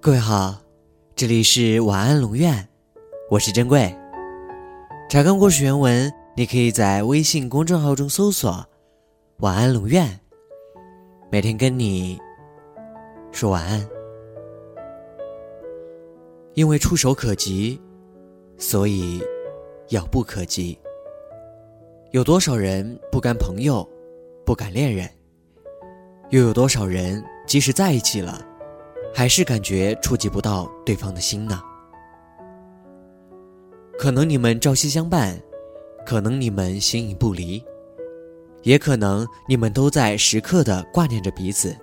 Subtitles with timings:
[0.00, 0.54] 各位好，
[1.16, 2.68] 这里是晚安龙院，
[3.28, 3.92] 我是珍贵。
[5.10, 8.64] 查看故事原文，你可以在微信公众号中搜索
[9.38, 10.08] “晚安龙院”，
[11.32, 12.16] 每天跟你
[13.32, 13.84] 说晚安。
[16.54, 17.80] 因为触手可及，
[18.56, 19.20] 所以
[19.88, 20.78] 遥不可及。
[22.12, 23.86] 有多少人不甘朋友，
[24.46, 25.10] 不敢恋人？
[26.30, 28.46] 又有多少人即使在一起了？
[29.14, 31.60] 还是感觉触及不到对方的心呢？
[33.98, 35.36] 可能你们朝夕相伴，
[36.06, 37.60] 可能你们形影不离，
[38.62, 41.76] 也可能你们都在时刻的挂念着彼此。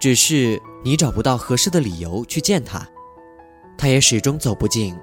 [0.00, 2.84] 只是你找不到合适的理由去见他，
[3.76, 4.98] 他也始终走不进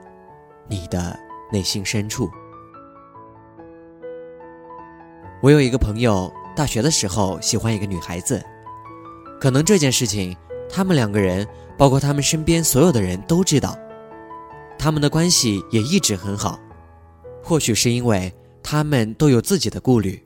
[0.68, 1.18] 你的
[1.52, 2.30] 内心深处。
[5.41, 8.44] 我有一个朋友，大学的时候喜欢一个女孩子，
[9.40, 10.35] 可能这件事情。
[10.70, 13.77] 他们两个人，包括他们身边所有的人都知道，
[14.77, 16.60] 他们的关系也一直很好。
[17.41, 20.22] 或许是因为他们都有自己的顾虑，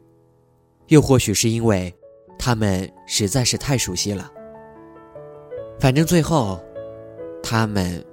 [0.87, 1.93] 又或许是因为
[2.37, 4.31] 他们实在是太熟悉了。
[5.79, 6.59] 反正最后，
[7.43, 8.03] 他们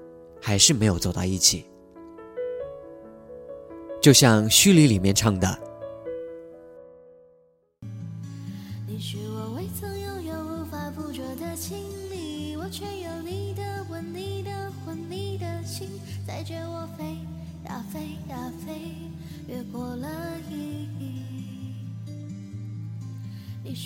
[0.41, 1.65] 还是没有走到一起。
[4.01, 5.59] 就像《虚里》里面唱的。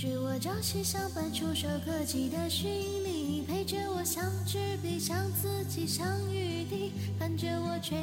[0.03, 7.99] 你是我朝夕相伴、触手可及的虚拟，陪着我像纸笔、像自己，像雨滴，看着我追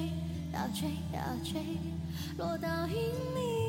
[0.53, 1.59] 呀追呀追，
[2.37, 3.66] 落到云里。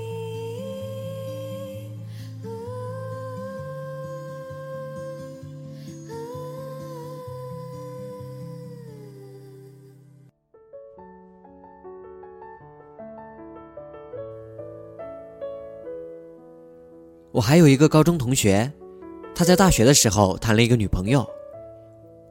[17.39, 18.69] 我还有一个高中同学，
[19.33, 21.25] 他在大学的时候谈了一个女朋友，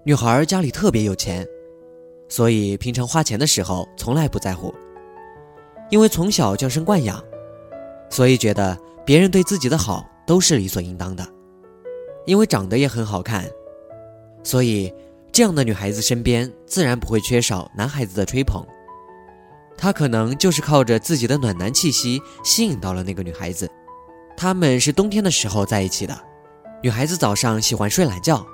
[0.03, 1.47] 女孩家里特别有钱，
[2.28, 4.75] 所以平常花钱的时候从来不在乎。
[5.90, 7.23] 因为从小娇生惯养，
[8.09, 11.25] 所以觉得别人对自己的好都是理所应当的。
[12.25, 13.50] 因为长得也很好看，
[14.44, 14.94] 所以
[15.31, 18.62] 这样的女孩子身边自然不会缺少男孩子的吹捧。
[19.78, 23.72] 他可能就是靠着自己的暖男气息吸引到了那个女孩子。
[24.39, 26.15] 他们是冬天的时候在一起的，
[26.83, 28.45] 女孩子早上喜欢睡懒觉，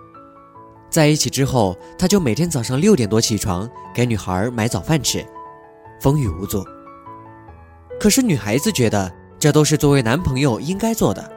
[0.89, 5.25] 在一起之后，他就每天早上六点多起床给女孩买早饭吃，
[5.99, 6.65] 风雨无阻。
[7.99, 11.29] 可是女孩子觉得这都是作为男朋友应该做的，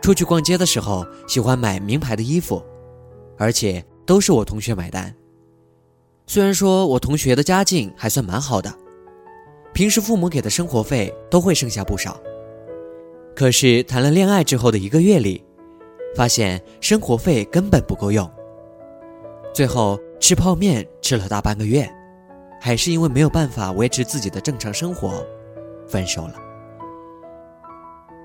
[0.00, 2.64] 出去逛街的时候喜欢买名牌的衣服，
[3.36, 5.12] 而且都是我同学买单。
[6.28, 8.72] 虽然说我同学的家境还算蛮好的，
[9.72, 12.16] 平时父母给的生活费都会剩下不少。
[13.36, 15.44] 可是谈了恋爱之后的一个月里，
[16.16, 18.28] 发现生活费根本不够用。
[19.52, 21.86] 最后吃泡面吃了大半个月，
[22.58, 25.22] 还是因为没有办法维持自己的正常生活，
[25.86, 26.34] 分手了。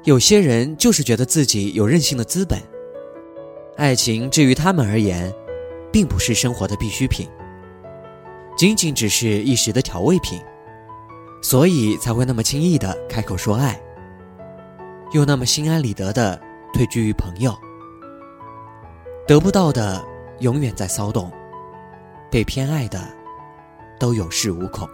[0.05, 2.57] 有些人就是觉得自己有任性的资本，
[3.75, 5.29] 爱情至于他们而言，
[5.91, 7.27] 并不是生活的必需品，
[8.55, 10.39] 仅仅只是一时的调味品，
[11.41, 13.77] 所以才会那么轻易的开口说爱。
[15.11, 16.39] 又那么心安理得的
[16.73, 17.53] 退居于朋友，
[19.27, 20.01] 得不到的
[20.39, 21.29] 永远在骚动，
[22.29, 22.99] 被偏爱的
[23.99, 24.87] 都有恃无恐。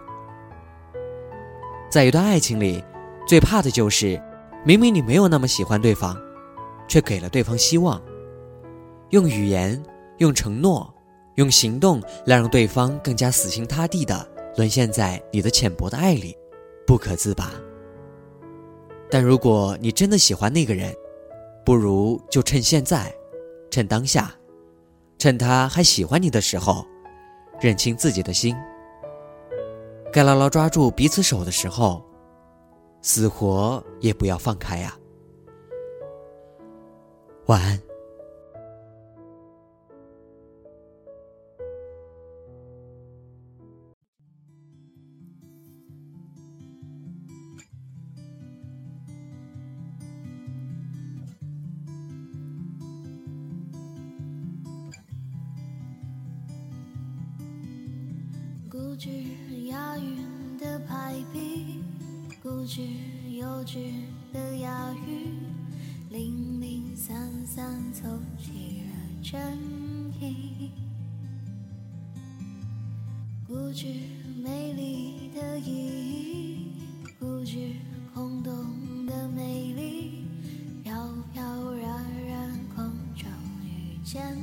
[1.88, 2.82] 在一段爱情里，
[3.26, 4.20] 最怕的就是
[4.64, 6.16] 明明你没有那么喜欢对方，
[6.88, 8.02] 却给了对方希望，
[9.10, 9.80] 用语言、
[10.18, 10.92] 用承诺、
[11.36, 16.36] 用行动来让对方更加死心塌地的沦陷在你的浅薄的爱里，
[16.84, 17.52] 不可自拔。
[19.10, 20.94] 但如果你真的喜欢那个人，
[21.64, 23.14] 不如就趁现在，
[23.70, 24.34] 趁当下，
[25.18, 26.84] 趁他还喜欢你的时候，
[27.60, 28.56] 认清自己的心。
[30.12, 32.02] 该牢牢抓住彼此手的时候，
[33.02, 34.96] 死活也不要放开呀。
[37.46, 37.87] 晚安。
[58.78, 59.10] 固执
[59.66, 61.82] 押韵的排比，
[62.40, 62.80] 固执
[63.28, 63.90] 幼稚
[64.32, 65.34] 的押韵，
[66.10, 68.06] 零零散散凑
[68.38, 69.58] 齐了真
[70.20, 70.70] 意。
[73.48, 73.88] 固执
[74.40, 76.68] 美丽的意义，
[77.18, 77.72] 固执
[78.14, 80.24] 空洞的美丽，
[80.84, 83.28] 飘飘然然空中
[83.64, 84.36] 遇见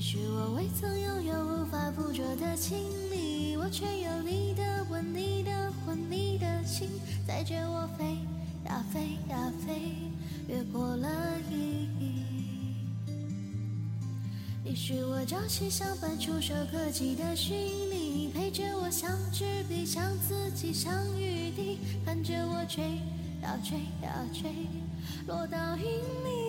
[0.00, 6.88] 你是我未曾拥有、无法捕捉的亲密，我却有你的吻、你的魂、你的心，
[7.26, 8.16] 载着我飞
[8.64, 9.92] 呀飞呀飞，
[10.48, 11.06] 越过了
[11.50, 12.24] 意义。
[14.64, 22.82] 你是我朝夕相伴、触手可及的虚拟，陪着我像纸笔、像自己像雨滴，看着我吹
[23.42, 24.50] 呀吹呀吹，
[25.26, 26.39] 落到云里。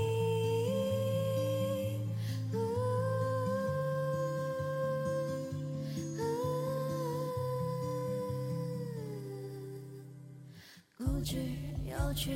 [11.22, 11.38] 固执
[11.86, 12.32] 有趣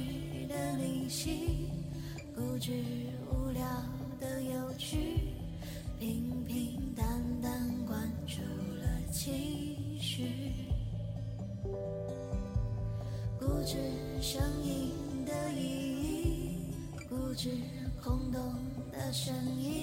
[0.48, 1.72] 的离奇，
[2.36, 2.72] 固执
[3.32, 3.66] 无聊
[4.20, 5.18] 的有趣，
[6.00, 7.04] 平平淡
[7.42, 7.52] 淡
[7.88, 8.44] 关注
[8.80, 10.30] 了情绪。
[13.40, 13.76] 固执
[14.22, 14.92] 声音
[15.26, 15.64] 的意
[16.04, 16.60] 义，
[17.10, 17.50] 固执
[18.04, 18.40] 空洞
[18.92, 19.75] 的声音，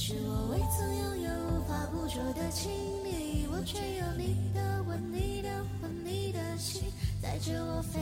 [0.00, 2.70] 是我未曾拥有、无法捕捉的亲
[3.02, 5.48] 密，我却有你的吻、你的
[5.82, 6.84] 魂、你的心，
[7.20, 7.98] 载着我飞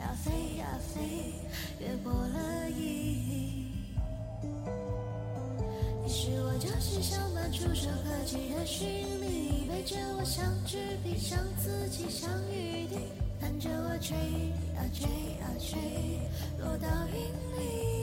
[0.00, 1.00] 呀飞呀飞，
[1.78, 3.70] 越过了意义。
[6.04, 12.98] 你是我朝夕相伴、触手可及的虚拟，陪着我像纸笔、像自己像雨滴，
[13.40, 14.16] 看着我吹
[14.74, 15.06] 呀吹
[15.38, 15.78] 呀吹，
[16.58, 17.16] 落到云
[17.62, 17.97] 里。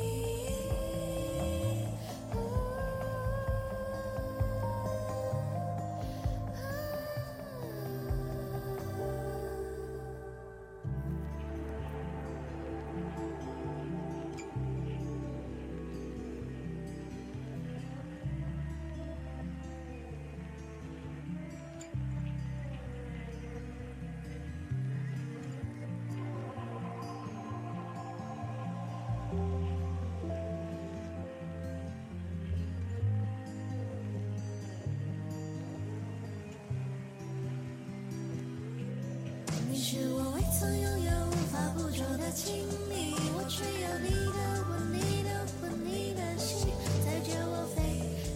[40.57, 45.29] 曾拥有、无法捕捉的亲密，我却有你的吻、你的
[45.59, 46.71] 魂、你的心，
[47.03, 47.83] 载着我飞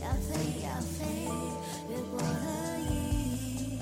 [0.03, 0.67] 呀飞呀
[0.99, 1.05] 飞，
[1.87, 2.77] 越过了。
[2.81, 2.91] 意
[3.55, 3.79] 义。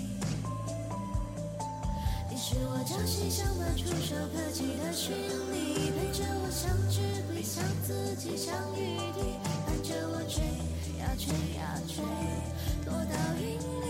[2.30, 5.14] 你是我朝夕相伴、触手可及的虚
[5.52, 7.02] 拟，陪着我相知
[7.34, 9.20] 彼，向自己像雨滴，
[9.66, 10.46] 看着我追
[11.00, 12.06] 呀追呀吹，
[12.86, 13.87] 落到云里。